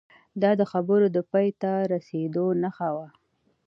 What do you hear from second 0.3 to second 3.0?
دا د خبرو د پای ته رسیدو نښه